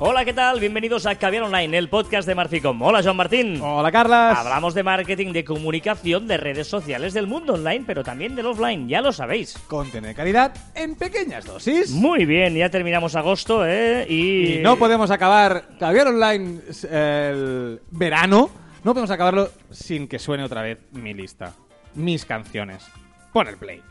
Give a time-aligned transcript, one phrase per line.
[0.00, 0.60] Hola, ¿qué tal?
[0.60, 2.80] Bienvenidos a Caviar Online, el podcast de Marficom.
[2.82, 3.60] Hola, Joan Martín.
[3.60, 4.38] Hola, Carlas.
[4.38, 8.88] Hablamos de marketing, de comunicación, de redes sociales, del mundo online, pero también del offline,
[8.88, 9.58] ya lo sabéis.
[9.66, 11.90] Contenido de calidad en pequeñas dosis.
[11.90, 14.06] Muy bien, ya terminamos agosto, ¿eh?
[14.08, 18.50] Y, Y no podemos acabar Caviar Online el verano.
[18.84, 21.54] No podemos acabarlo sin que suene otra vez mi lista.
[21.96, 22.86] Mis canciones.
[23.32, 23.82] Pon el play.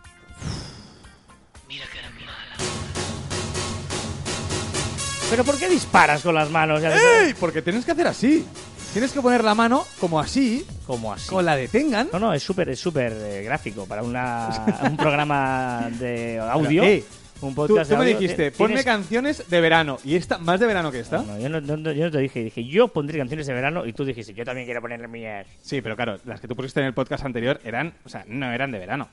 [5.30, 6.82] ¿Pero por qué disparas con las manos?
[6.84, 7.34] ¡Ey!
[7.40, 8.46] Porque tienes que hacer así.
[8.94, 11.30] Tienes que poner la mano como así, ¿Cómo así?
[11.30, 12.08] con la detengan.
[12.14, 16.82] No, no, es súper es súper eh, gráfico para una, un programa de audio.
[16.84, 17.06] Pero,
[17.42, 18.18] un Tú, podcast tú de me audio.
[18.20, 20.00] dijiste, Tienes- ponme canciones de verano.
[20.04, 21.18] ¿Y esta más de verano que esta?
[21.18, 23.86] No, no, yo, no, no- yo no te dije, dije, yo pondré canciones de verano
[23.86, 25.46] y tú dijiste, yo también quiero ponerle mías.
[25.62, 28.52] Sí, pero claro, las que tú pusiste en el podcast anterior eran, o sea, no
[28.52, 29.08] eran de verano.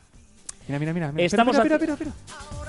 [0.68, 1.12] Mira, mira, mira.
[1.12, 1.26] mira.
[1.26, 2.63] Estamos Mira, haci- mira, mira, mira.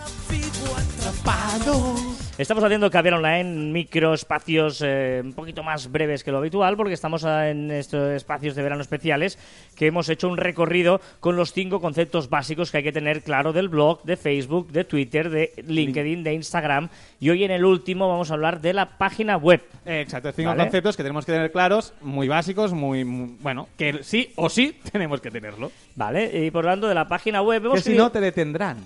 [2.38, 6.94] Estamos haciendo Caviar Online micro espacios eh, un poquito más breves que lo habitual porque
[6.94, 9.40] estamos en estos espacios de verano especiales
[9.76, 13.54] que hemos hecho un recorrido con los cinco conceptos básicos que hay que tener claro
[13.54, 16.90] del blog, de Facebook, de Twitter, de LinkedIn, de Instagram
[17.22, 19.62] y hoy en el último vamos a hablar de la página web.
[19.86, 20.64] Exacto, cinco Vale.
[20.64, 24.78] conceptos que tenemos que tener claros, muy básicos, muy, muy- bueno, que sí o sí
[24.92, 25.72] tenemos que tenerlo.
[25.96, 26.46] ¿Vale?
[26.46, 28.78] Y por lo tanto de la página web hemos Que si querido- no te detendrán.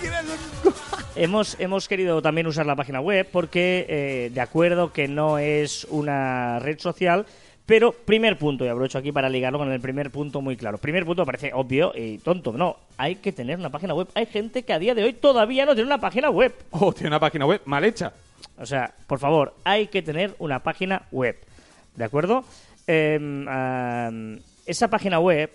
[0.00, 0.22] Qué era-
[1.16, 5.84] Hemos, hemos querido también usar la página web porque, eh, de acuerdo que no es
[5.90, 7.26] una red social,
[7.66, 10.78] pero primer punto, y aprovecho aquí para ligarlo con el primer punto muy claro.
[10.78, 14.08] Primer punto parece obvio y tonto, no, hay que tener una página web.
[14.14, 16.54] Hay gente que a día de hoy todavía no tiene una página web.
[16.70, 18.12] Oh, tiene una página web mal hecha.
[18.58, 21.36] O sea, por favor, hay que tener una página web.
[21.96, 22.44] ¿De acuerdo?
[22.86, 23.46] Em,
[24.66, 25.50] esa página web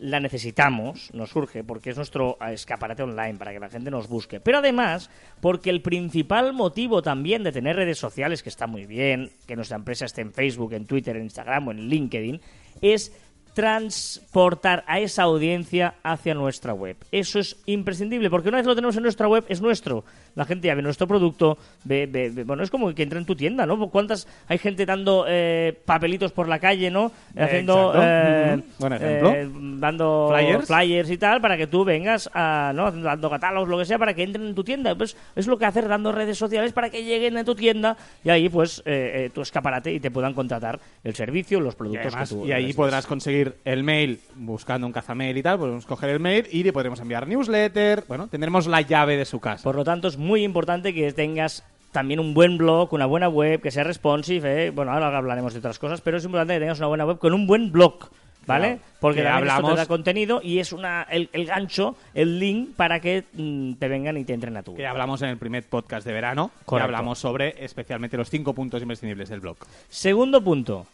[0.00, 4.08] la necesitamos, nos surge, porque es nuestro eh, escaparate online para que la gente nos
[4.08, 4.40] busque.
[4.40, 9.30] Pero además, porque el principal motivo también de tener redes sociales, que está muy bien,
[9.46, 12.40] que nuestra empresa esté en Facebook, en Twitter, en Instagram o en LinkedIn,
[12.80, 13.14] es
[13.54, 16.96] transportar a esa audiencia hacia nuestra web.
[17.12, 20.04] Eso es imprescindible, porque una vez lo tenemos en nuestra web, es nuestro.
[20.36, 23.24] La gente ya ve nuestro producto, ve, ve- ve- bueno, es como que entra en
[23.26, 23.90] tu tienda, ¿no?
[23.90, 27.10] ¿Cuántas hay gente dando eh, papelitos por la calle, ¿no?
[27.36, 28.02] Haciendo, Exacto.
[28.02, 28.64] eh, Ujú.
[28.78, 29.30] Buen ejemplo.
[29.32, 30.34] eh, dando
[30.66, 31.10] Flyers.
[31.10, 32.90] y tal para que tú vengas a, ¿no?
[32.92, 34.94] Dando catálogos, lo que sea, para que entren en tu tienda.
[34.94, 38.30] Pues es lo que hacer dando redes sociales para que lleguen a tu tienda y
[38.30, 42.06] ahí, pues, eh, eh, tu escaparate y te puedan contratar el servicio, los Y, productos
[42.06, 45.58] además- que tú y ahí podrás conseguir el mail buscando un cazamail y tal.
[45.58, 48.04] Podemos coger el mail y le podremos enviar newsletter.
[48.08, 49.62] Bueno, tendremos la llave de su casa.
[49.64, 53.60] Por lo tanto, es muy importante que tengas también un buen blog, una buena web,
[53.60, 54.66] que sea responsive.
[54.66, 54.70] ¿eh?
[54.70, 57.32] Bueno, ahora hablaremos de otras cosas, pero es importante que tengas una buena web con
[57.34, 58.08] un buen blog.
[58.46, 58.66] ¿Vale?
[58.78, 61.94] Claro, Porque que también esto hablamos- te da contenido y es una el, el gancho,
[62.14, 65.28] el link para que mm, te vengan y te entren a tu Que hablamos en
[65.28, 66.50] el primer podcast de verano.
[66.60, 66.84] Que Correcto.
[66.86, 69.58] hablamos sobre especialmente los cinco puntos imprescindibles del blog.
[69.90, 70.86] Segundo punto,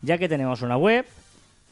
[0.00, 1.04] ya que tenemos una web,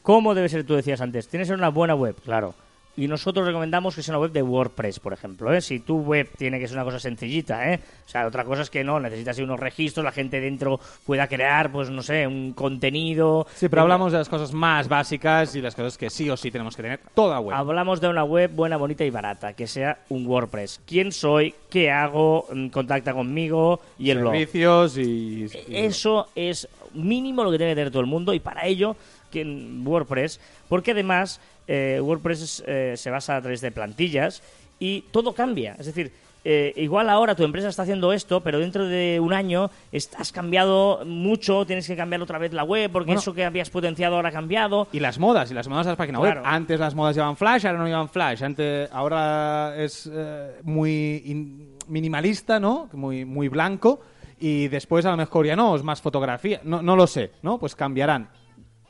[0.05, 0.63] ¿cómo debe ser?
[0.65, 2.55] Tú decías antes, tienes que ser una buena web, claro.
[2.97, 5.53] Y nosotros recomendamos que sea una web de WordPress, por ejemplo.
[5.53, 5.61] ¿eh?
[5.61, 7.81] Si tu web tiene que ser una cosa sencillita, ¿eh?
[8.07, 11.73] O sea, otra cosa es que no, necesitas unos registros, la gente dentro pueda crear,
[11.73, 13.49] pues no sé, un contenido.
[13.57, 16.53] Sí, pero hablamos de las cosas más básicas y las cosas que sí o sí
[16.53, 17.57] tenemos que tener toda web.
[17.57, 20.81] Hablamos de una web buena, bonita y barata, que sea un WordPress.
[20.87, 21.53] ¿Quién soy?
[21.69, 22.47] ¿Qué hago?
[22.53, 24.35] Mm, Contacta conmigo y el blog.
[24.35, 25.47] Servicios y...
[25.67, 28.95] y- Eso es mínimo lo que tiene que tener todo el mundo y para ello
[29.35, 30.41] que en WordPress,
[30.71, 34.43] porque además eh, WordPress es, eh, se basa a través de plantillas
[34.79, 35.77] y todo cambia.
[35.79, 36.11] Es decir,
[36.47, 39.71] eh, igual ahora tu empresa está haciendo esto, pero dentro de un año
[40.19, 43.21] has cambiado mucho, tienes que cambiar otra vez la web porque Bueno.
[43.21, 44.87] eso que habías potenciado ahora ha cambiado.
[44.93, 46.43] Y las modas, y las modas de las páginas Claro.
[46.43, 46.51] web.
[46.53, 48.43] Antes las modas llevaban Flash, ahora no llevan Flash.
[48.45, 52.91] Antes, ahora es eh, muy in- minimalista, ¿no?
[52.93, 54.01] Muy, muy blanco.
[54.39, 56.61] Y después a lo mejor ya no, es más fotografía.
[56.65, 57.57] No, no lo sé, ¿no?
[57.59, 58.29] Pues cambiarán.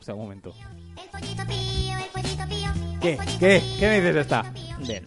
[0.04, 0.54] Hasta un momento.
[3.00, 3.16] ¿Qué?
[3.41, 3.62] ¿Qué?
[3.81, 4.45] ¿Qué me dices de esta?
[4.80, 5.01] Bien.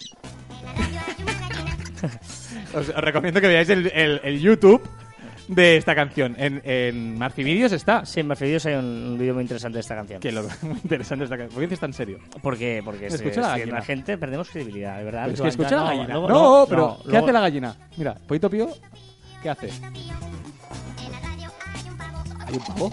[2.74, 4.82] Os, os recomiendo que veáis el, el- el YouTube
[5.50, 6.36] de esta canción.
[6.40, 8.08] En, en Marci Videos está.
[8.08, 10.20] Sí, en Mercedes hay un, un vídeo muy interesante de esta canción.
[10.20, 11.54] Que lo muy interesante esta canción.
[11.54, 12.18] ¿Por qué dices tan serio?
[12.42, 13.78] Porque, porque Escucha la si gallina.
[13.78, 15.26] la gente perdemos credibilidad, de verdad.
[15.26, 16.14] Pero es que Luego- escucha la no, gallina.
[16.16, 17.76] luego- no, pero ¿qué luego- hace la gallina?
[17.98, 18.68] Mira, Pollito Pío,
[19.44, 19.70] ¿qué hace?
[22.48, 22.92] Hay un pavo.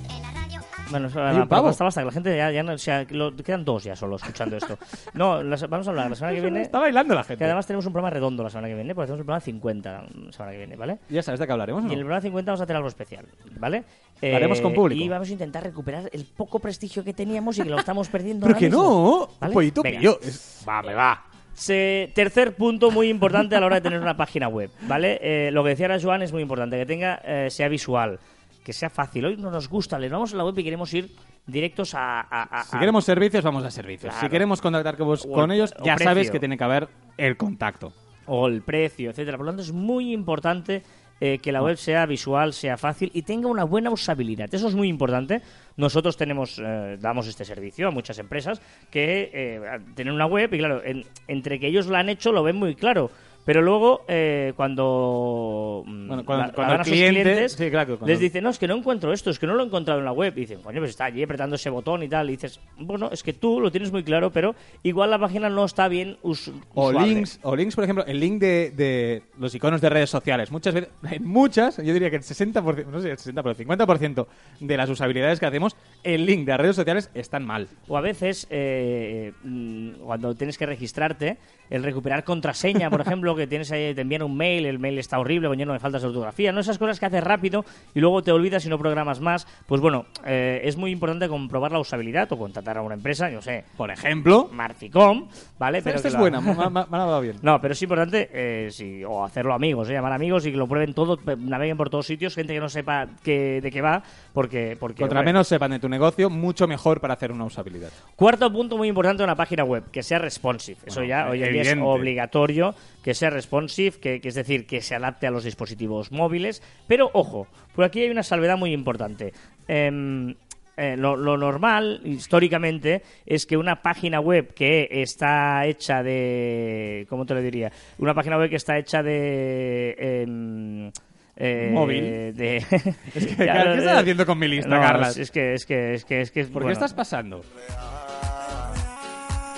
[0.93, 3.65] La Bueno, ¿Hay un basta, que la gente ya, ya no, o sea, lo- quedan
[3.65, 4.79] dos ya solo escuchando esto.
[5.15, 6.63] No, la se- vamos a hablar la semana que viene.
[6.63, 7.39] Está bailando la gente.
[7.39, 9.93] Que además tenemos un programa redondo la semana que viene, porque hacemos un programa 50
[10.27, 10.99] la semana que viene, ¿vale?
[11.09, 11.89] Ya sabes de qué hablaremos, ¿no?
[11.89, 13.25] Y en el programa 50 vamos a hacer algo especial,
[13.59, 13.85] ¿vale?
[14.21, 15.03] Eh, haremos con público.
[15.03, 18.47] Y vamos a intentar recuperar el poco prestigio que teníamos y que lo estamos perdiendo
[18.47, 18.83] Pero ahora que mismo.
[18.83, 19.55] no, ¿Vale?
[19.55, 19.83] Pollito.
[19.85, 21.25] Es- Va, me va.
[21.55, 25.19] Se- tercer punto muy importante a la hora de tener una página web, ¿vale?
[25.23, 28.19] Eh, lo que decía ahora Joan es muy importante, que tenga, eh, sea visual,
[28.65, 29.27] que sea fácil.
[29.27, 31.15] Hoy no nos gusta, le vamos a la web y queremos ir
[31.47, 32.21] directos a...
[32.23, 34.13] a- a- Si queremos servicios, vamos a servicios.
[34.13, 34.27] Claro.
[34.27, 36.11] Si queremos contactar con, vos- con el- ellos, ya precio.
[36.11, 36.89] sabes que tiene que haber
[37.19, 37.93] el contacto.
[38.27, 39.37] o el precio, etcétera.
[39.37, 40.83] Por lo tanto, es muy importante
[41.21, 44.53] eh, que la web sea visual, sea fácil y tenga una buena usabilidad.
[44.53, 45.43] Eso es muy importante.
[45.77, 49.61] Nosotros tenemos, eh, damos este servicio a muchas empresas que eh,
[49.95, 52.75] tienen una web y claro, en- entre que ellos la han hecho lo ven muy
[52.75, 53.11] claro.
[53.45, 58.07] Pero luego, eh, cuando, mm, Bueno, cuando- la- cuando el cliente- clientes, sí, claro, cuando-
[58.07, 60.07] les dicen, no, es que no encuentro esto, es que no lo he encontrado en
[60.07, 60.33] la web.
[60.37, 62.29] Y dicen, coño, pues está allí apretando ese botón y tal.
[62.29, 65.65] Y dices, bueno, es que tú lo tienes muy claro, pero igual la página no
[65.65, 69.81] está bien us O links, o links, por ejemplo, el link de, de los iconos
[69.81, 70.51] de redes sociales.
[70.51, 74.27] Muchas veces, en muchas, yo diría que el 60%, no sé, el 60%, el 50%
[74.61, 77.69] de las usabilidades que hacemos, el link de redes sociales están mal.
[77.89, 81.37] O a veces, eh, mm, cuando tienes que registrarte,
[81.71, 85.19] el recuperar contraseña, por ejemplo, que tienes ahí, te envían un mail, el mail está
[85.19, 86.61] horrible, con lleno de faltas de ortografía, ¿no?
[86.61, 87.65] Esas cosas que haces rápido
[87.95, 89.47] y luego te olvidas y no programas más.
[89.67, 93.41] Pues bueno, eh, es muy importante comprobar la usabilidad o contratar a una empresa, yo
[93.43, 95.29] sé, Por ejemplo, Marficom,
[95.59, 95.79] ¿vale?
[95.79, 97.37] esta que es la- buena, me, ha- me dado bien.
[97.43, 100.67] No, pero es importante, eh, sí, o hacerlo amigos, eh, llamar amigos y que lo
[100.67, 104.03] prueben todo, naveguen por todos sitios, gente que no sepa qué- de qué va,
[104.33, 104.77] porque...
[104.81, 107.91] porque Contra menos sepan de tu negocio, mucho mejor para hacer una usabilidad.
[108.17, 110.79] Cuarto punto muy importante de una página web, que sea responsive.
[110.87, 114.81] Eso ya hoy en día es obligatorio, que sea responsive, que, que es decir, que
[114.81, 116.63] se adapte a los dispositivos móviles.
[116.89, 119.35] Pero ojo, por aquí hay una salvedad muy importante.
[119.69, 120.35] Em,
[120.79, 127.07] eh, lo, lo normal, históricamente, es que una página web que está hecha de...
[127.11, 127.71] ¿Cómo te lo diría?
[127.99, 129.95] Una página web que está hecha de...
[129.99, 130.91] em,
[131.37, 132.35] eh, Móvil.
[132.35, 132.57] de-
[133.15, 135.19] Es que, Ya, ¿qué estás haciendo con mi lista, no, Carlas?
[135.19, 136.45] Es que, es que, es que, es que...
[136.45, 136.69] ¿Por bueno.
[136.69, 137.43] qué estás pasando?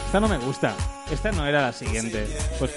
[0.07, 0.75] Esta no me gusta.
[1.13, 2.27] Esta no era la siguiente.
[2.59, 2.73] Pues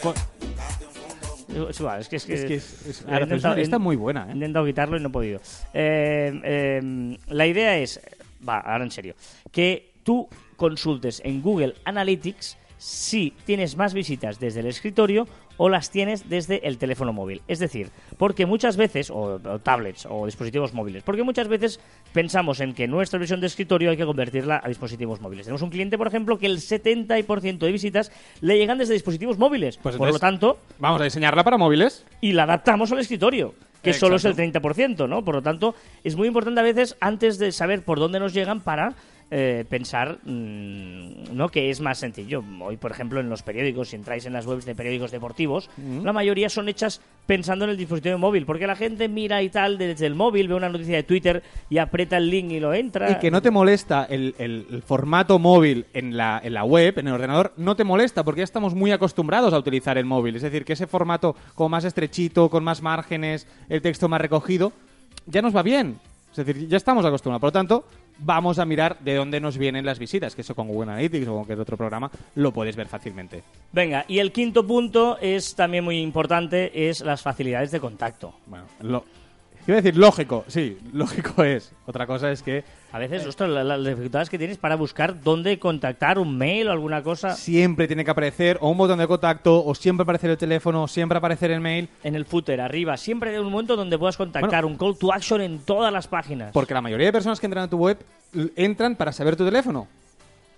[1.70, 3.62] Es igual, es que es que, Es que es- es- he ahora, pero intentado- esta-
[3.62, 4.32] esta es muy buena, ¿eh?
[4.32, 5.40] He intentado quitarlo y no he podido.
[5.74, 8.00] Eh, eh, la idea es,
[8.48, 9.16] va, ahora en serio,
[9.52, 15.28] que tú consultes en Google Analytics si tienes más visitas desde el escritorio
[15.58, 17.42] o las tienes desde el teléfono móvil.
[17.50, 21.82] Es decir, porque muchas veces, o, o tablets o dispositivos móviles, porque muchas veces
[22.14, 25.46] pensamos en que nuestra versión de escritorio hay que convertirla a dispositivos móviles.
[25.46, 29.78] Tenemos un cliente, por ejemplo, que el 70% de visitas le llegan desde dispositivos móviles.
[29.78, 32.06] Pues por lo tanto, Vamos a diseñarla para móviles.
[32.22, 33.54] y la adaptamos al escritorio,
[33.84, 34.70] que solo es el Exacto.
[34.70, 35.26] 30%, ¿no?
[35.26, 38.62] Por lo tanto, es muy importante a veces, antes de saber por dónde nos llegan,
[38.62, 38.94] para
[39.32, 41.50] eh, pensar mm, ¿no?
[41.50, 42.44] que es más sencillo.
[42.62, 45.70] Hoy, por ejemplo, en los periódicos, si entráis en las webs de periódicos deportivos,
[46.04, 49.78] la mayoría son hechas pensando en el dispositivo móvil, porque la gente mira y tal
[49.78, 53.12] desde el móvil, ve una noticia de Twitter y aprieta el link y lo entra.
[53.12, 56.98] Y que no te molesta el, el- el formato móvil en la, en la web,
[56.98, 60.36] en el ordenador, no te molesta porque ya estamos muy acostumbrados a utilizar el móvil.
[60.38, 64.72] Es decir, que ese formato como más estrechito, con más márgenes, el texto más recogido,
[65.28, 66.00] ya nos va bien.
[66.32, 67.42] Es decir, ya estamos acostumbrados.
[67.42, 67.86] Por lo tanto,
[68.20, 71.32] vamos a mirar de dónde nos vienen las visitas, que eso con Google Analytics o
[71.32, 73.44] con cualquier otro programa lo puedes ver fácilmente.
[73.72, 78.34] Venga, y el quinto punto es también muy importante, es las facilidades de contacto.
[78.46, 79.04] Bueno, lo...
[79.70, 81.72] Iba a decir lógico, sí, lógico es.
[81.86, 85.60] Otra cosa es que A veces, ostras, la- las dificultades que tienes para buscar dónde
[85.60, 87.36] contactar, un mail o alguna cosa.
[87.36, 90.88] siempre tiene que aparecer o un botón de contacto, o siempre aparecer el teléfono, o
[90.88, 91.88] siempre aparecer el mail.
[92.04, 92.98] En el footer, arriba.
[92.98, 96.52] Siempre hay un momento donde puedas contactar, un call to action en todas las páginas.
[96.52, 98.00] Porque la mayoría de personas que entran a tu web
[98.34, 99.88] l- entran para saber tu teléfono.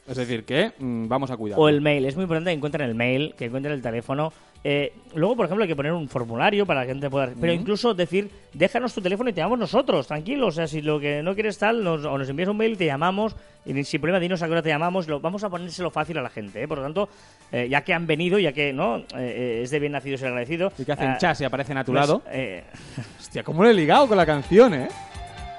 [0.08, 1.60] Es decir, que mm, vamos a cuidar.
[1.60, 2.06] O el mail.
[2.06, 4.34] Es muy importante que encuentren el mail, que encuentren el teléfono.
[4.64, 7.32] Eh, luego, por ejemplo, hay que poner un formulario para que la gente pueda...
[7.40, 10.48] Pero incluso decir, déjanos tu teléfono y te llamamos nosotros, tranquilo.
[10.48, 12.76] O sea, si lo que no quieres tal, nos, o nos envías un mail y
[12.78, 13.36] te llamamos.
[13.66, 15.08] Y sin problema, dinos a qué hora te llamamos.
[15.08, 16.64] Lo, vamos a ponérselo fácil a la gente.
[16.64, 16.68] ¿eh?
[16.68, 17.10] Por lo tanto,
[17.52, 20.72] eh, ya que han venido, ya que no Eh, es de bien nacido ser agradecido.
[20.78, 22.24] Y que hacen ah, chas y aparecen a tu pues, lado.
[23.20, 24.90] Hostia, cómo lo he ligado con la canción, ¿eh?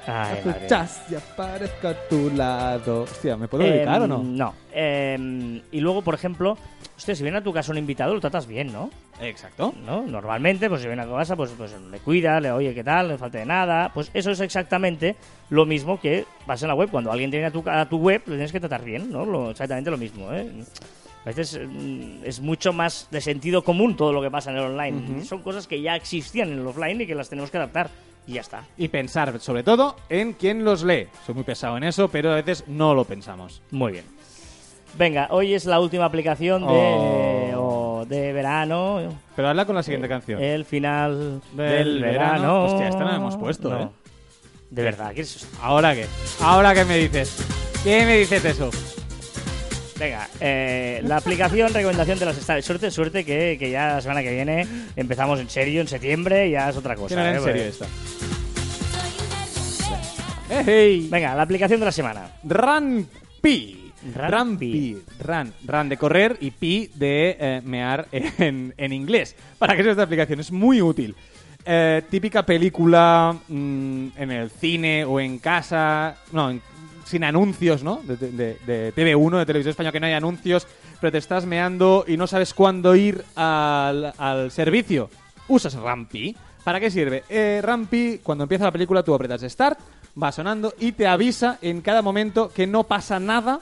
[0.06, 0.66] Ay, madre.
[0.66, 3.02] chas y aparezco a tu lado.
[3.02, 4.18] Hostia, ¿me puedo Em, dedicar o no?
[4.23, 4.54] No.
[4.73, 6.56] Em, y luego, por ejemplo,
[6.97, 8.90] hostia, si viene a tu casa un invitado, lo tratas bien, ¿no?
[9.21, 9.73] Exacto.
[9.87, 10.02] ¿no?
[10.02, 13.06] Normalmente, pues si viene a tu casa, pues, pues le cuida, le oye qué tal,
[13.06, 13.90] no le falta de nada.
[13.94, 15.14] Pues eso es exactamente
[15.50, 16.90] lo mismo que pasa en la web.
[16.90, 19.25] Cuando alguien viene a tu, a tu web, lo tienes que tratar bien, ¿no?
[19.25, 20.50] Lo- exactamente lo mismo, ¿eh?
[21.25, 24.64] A veces mm, es mucho más de sentido común todo lo que pasa en el
[24.64, 25.25] online.
[25.25, 27.90] Son cosas que ya existían en el offline y que las tenemos que adaptar.
[28.26, 28.64] Y ya está.
[28.76, 31.09] Y pensar, sobre todo, en quién los lee.
[31.26, 33.62] Soy muy pesado en eso, pero a veces no lo pensamos.
[33.71, 34.05] Muy bien.
[34.97, 39.19] Venga, hoy es la última aplicación de, o de verano.
[39.35, 40.41] Pero habla con la siguiente canción.
[40.43, 42.33] El final Del del, verano.
[42.33, 42.64] verano.
[42.64, 43.81] Hostia, esta no la hemos puesto, No.
[43.83, 43.88] ¿eh?
[44.71, 45.49] De verdad, ¿quieres?
[45.61, 46.07] ¿Ahora qué?
[46.41, 47.37] ¿Ahora qué me dices?
[47.85, 48.71] ¿Qué me dices eso?
[50.02, 52.64] Venga, eh, la aplicación recomendación de las estaciones.
[52.64, 54.66] Suerte, suerte que, que ya la semana que viene
[54.97, 57.14] empezamos en serio, en septiembre, ya es otra cosa.
[57.14, 57.37] ¿eh?
[57.37, 57.87] en serio Porque- esta.
[60.66, 61.06] ¡Hey!
[61.09, 62.32] Venga, la aplicación de la semana.
[62.42, 63.06] Run
[63.40, 63.92] Pi.
[64.12, 64.73] Run Run Pi.
[64.73, 65.02] Pi.
[65.23, 65.52] Run.
[65.64, 69.37] Run de correr y Pi de eh, mear en, en inglés.
[69.59, 70.40] ¿Para qué es esta aplicación?
[70.40, 71.14] Es muy útil.
[71.64, 76.16] Eh, típica película mm, en el cine o en casa.
[76.32, 76.61] No, en-
[77.04, 78.00] sin anuncios, ¿no?
[78.04, 80.66] De, de- de TV1, de Televisión Española, que no hay anuncios,
[81.00, 85.11] pero te estás meando y no sabes cuándo ir al, al servicio.
[85.49, 86.37] Usas Rampi.
[86.64, 87.25] ¿Para qué sirve?
[87.28, 89.78] Eh, Rampi, cuando empieza la película, tú apretas Start,
[90.23, 93.59] va sonando y te avisa en cada momento que no pasa nada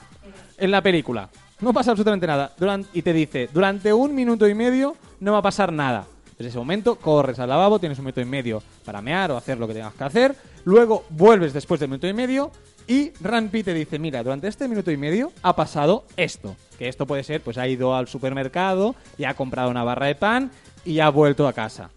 [0.57, 1.29] en la película.
[1.61, 2.51] No pasa absolutamente nada.
[2.59, 6.05] Duran- y te dice, durante un minuto y medio no va a pasar nada.
[6.37, 9.57] Desde ese momento corres al lavabo, tienes un minuto y medio para mear o hacer
[9.59, 10.35] lo que tengas que hacer.
[10.65, 12.51] Luego vuelves después del minuto y medio
[12.87, 16.55] y Rampi te dice, mira, durante este minuto y medio ha pasado esto.
[16.77, 20.15] Que esto puede ser, pues ha ido al supermercado y ha comprado una barra de
[20.15, 20.51] pan
[20.83, 21.89] y ha vuelto a casa.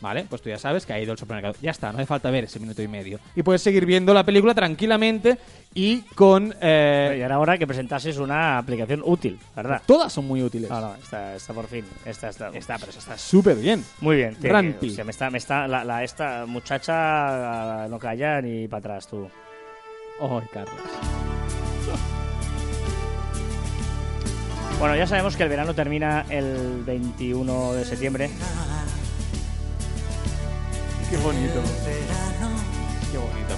[0.00, 0.26] ¿Vale?
[0.30, 1.56] Pues tú ya sabes que ha ido al supermercado.
[1.60, 3.18] Ya está, no hace falta ver ese minuto y medio.
[3.34, 5.38] Y puedes seguir viendo la película tranquilamente
[5.74, 6.54] y con...
[6.60, 9.82] eh, Y ahora hora que presentases una aplicación útil, ¿verdad?
[9.86, 10.70] Todas son muy útiles.
[10.70, 11.84] No, no, esta, esta por fin.
[12.04, 12.50] Esta está.
[12.50, 13.84] Está, pero está súper bien.
[14.00, 14.36] Muy bien.
[14.36, 14.46] que-
[14.86, 19.08] o sea, me está, me está, la, la- esta muchacha no calla ni para atrás,
[19.08, 19.28] tú.
[20.20, 20.80] Ay, Carlos.
[24.78, 28.30] Bueno, ya sabemos que el verano termina el 21 de septiembre.
[31.10, 31.62] Qué bonito.
[33.20, 33.48] Qué bonito.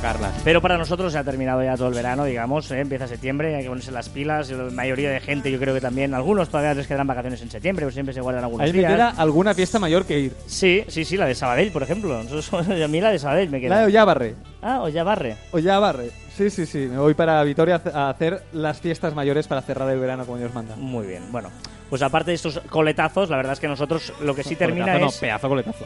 [0.44, 2.70] Pero para nosotros se ha terminado ya todo el verano, digamos.
[2.70, 2.80] ¿eh?
[2.80, 4.50] Empieza septiembre, hay que ponerse las pilas.
[4.50, 6.14] La mayoría de gente, yo creo que también.
[6.14, 8.92] Algunos todavía les quedan vacaciones en septiembre, pero siempre se guardan algunos me días.
[8.92, 10.32] queda alguna fiesta mayor que ir.
[10.46, 12.22] Sí, sí, sí, la de Sabadell, por ejemplo.
[12.22, 12.50] Nosotros-
[12.82, 13.78] a mí la de Sabadell me La queda.
[13.80, 14.34] de Ollabarre.
[14.62, 15.36] Ah, Ollabarre.
[15.52, 16.10] Ollabarre.
[16.36, 16.78] Sí, sí, sí.
[16.90, 20.54] Me voy para Vitoria a hacer las fiestas mayores para cerrar el verano como Dios
[20.54, 20.76] manda.
[20.76, 21.50] Muy bien, bueno.
[21.90, 25.08] Pues aparte de estos coletazos, la verdad es que nosotros lo que sí termina Coletazo,
[25.08, 25.14] es...
[25.16, 25.84] No, pedazo coletazo.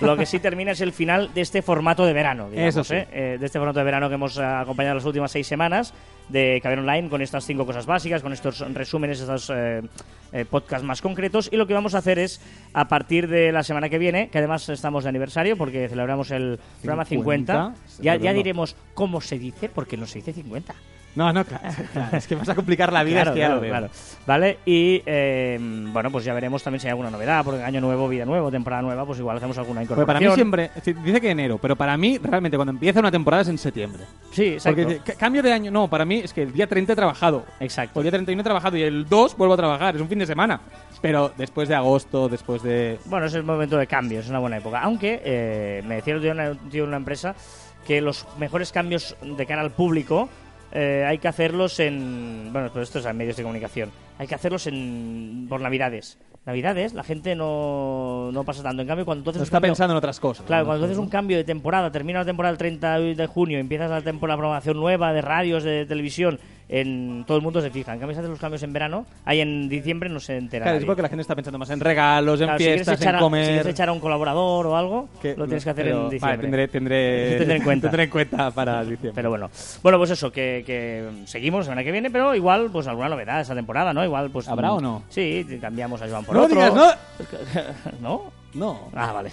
[0.00, 2.94] Lo que sí termina es el final de este formato de verano, digamos, Eso sí.
[2.94, 3.08] ¿eh?
[3.12, 5.92] Eh, de este formato de verano que hemos eh, acompañado las últimas seis semanas
[6.28, 9.82] de Caber Online con estas cinco cosas básicas, con estos resúmenes, estos eh,
[10.32, 11.48] eh, podcasts más concretos.
[11.52, 12.40] Y lo que vamos a hacer es,
[12.72, 16.58] a partir de la semana que viene, que además estamos de aniversario porque celebramos el
[16.82, 20.74] programa 50, 50, ya, ya diremos cómo se dice, porque no se dice 50.
[21.14, 21.64] No, no, claro.
[21.92, 23.70] claro, Es que vas a complicar la vida, Claro, es que ya claro, lo veo.
[23.72, 23.88] claro.
[24.26, 28.08] Vale, y eh, bueno, pues ya veremos también si hay alguna novedad, porque año nuevo,
[28.08, 30.06] vida nueva, temporada nueva, pues igual hacemos alguna incorporación.
[30.06, 30.70] para mí siempre,
[31.02, 34.04] dice que enero, pero para mí realmente cuando empieza una temporada es en septiembre.
[34.30, 34.76] Sí, exacto.
[34.82, 36.96] Porque dice, "Ca- cambio de año, no, para mí es que el día 30 he
[36.96, 37.44] trabajado.
[37.58, 37.98] Exacto.
[37.98, 40.18] O el día 31 he trabajado y el 2 vuelvo a trabajar, es un fin
[40.20, 40.60] de semana.
[41.00, 42.98] Pero después de agosto, después de...
[43.06, 44.80] Bueno, es el momento de cambio, es una buena época.
[44.82, 47.34] Aunque eh, me decía día una- en una empresa
[47.86, 50.28] que los mejores cambios de cara al público
[50.72, 52.50] eh, hay que hacerlos en.
[52.52, 53.90] Bueno, pues esto es en medios de comunicación.
[54.18, 56.18] Hay que hacerlos en por Navidades.
[56.46, 58.80] Navidades, la gente no, no pasa tanto.
[58.80, 60.46] En cambio, cuando tú haces No un está cambio- pensando en otras cosas.
[60.46, 60.68] Claro, ¿no?
[60.68, 64.00] cuando haces un cambio de temporada, termina la temporada el 30 de junio, empiezas la
[64.00, 66.38] temporada de programación nueva de radios, de televisión,
[66.70, 67.92] en todo el mundo se fija.
[67.94, 70.64] En cambio, si haces los cambios en verano, ahí en diciembre no se entera.
[70.64, 73.14] Claro, es porque la gente está pensando más en regalos, en Claro, si fiestas, echar
[73.14, 73.44] en a- comer.
[73.46, 76.28] Si quieres echar a un colaborador o algo, lo tienes que hacer pero- en diciembre.
[76.36, 77.86] Vale, tendré, tendré, Tendré en cuenta.
[77.88, 79.12] tendré en cuenta para diciembre.
[79.14, 79.50] Pero bueno,
[79.82, 83.40] bueno pues eso, que, que seguimos la semana que viene, pero igual pues alguna novedad
[83.40, 84.04] esa temporada, ¿no?
[84.04, 85.04] Igual pues ¿Habrá o no?
[85.08, 86.54] Sí, cambiamos a Joan por no otro.
[86.54, 86.92] digas, no.
[88.00, 88.38] ¿No?
[88.54, 88.88] No.
[88.94, 89.30] Ah, vale.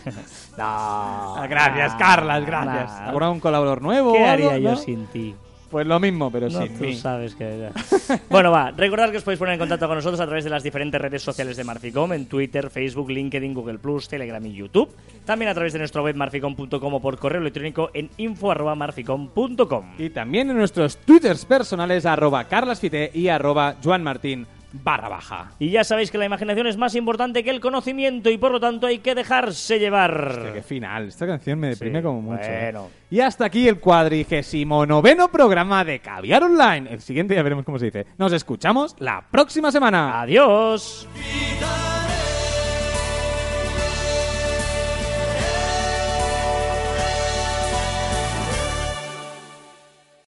[0.58, 1.36] no.
[1.50, 2.92] Gracias, Carlas, gracias.
[2.92, 4.13] ¿Habrá un colaborador nuevo?
[4.13, 4.77] ¿Qué algo, haría yo no?
[4.77, 5.36] sin ti?
[5.75, 6.96] Pues lo mismo, pero No, sin tú mí.
[6.96, 7.67] sabes que...
[8.29, 10.63] bueno, va, recordad que os podéis poner en contacto con nosotros a través de las
[10.63, 13.77] diferentes redes sociales de Marficom, en Twitter, Facebook, LinkedIn, Google+,
[14.10, 14.96] Telegram y YouTube.
[15.25, 19.86] También a través de nuestra web marficom.com o por correo electrónico en info.marficom.com.
[19.98, 24.48] Y también en nuestros twitters personales, arroba carlasfite y arroba joanmartin
[24.84, 25.51] barra baja.
[25.60, 28.60] Y ya sabéis que la imaginación es más importante que el conocimiento y por lo
[28.60, 30.27] tanto hay que dejarse llevar.
[30.32, 31.08] Hostia, qué final.
[31.08, 32.44] Esta canción me deprime Sí, como mucho.
[32.44, 32.60] ¿eh?
[32.72, 32.89] bueno.
[33.10, 36.89] Y hasta aquí el cuadrigésimo noveno programa de Caviar Online.
[36.91, 38.05] El siguiente ya veremos cómo se dice.
[38.17, 40.22] Nos escuchamos la próxima semana.
[40.22, 41.08] Adiós.